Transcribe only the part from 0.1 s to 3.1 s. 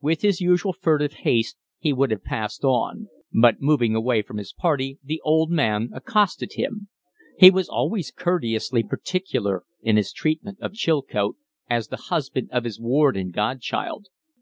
his usual furtive haste he would have passed on;